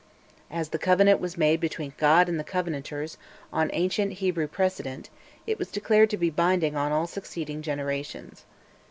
[0.49, 3.17] As the Covenant was made between God and the Covenanters,
[3.53, 5.11] on ancient Hebrew precedent
[5.45, 8.45] it was declared to be binding on all succeeding generations.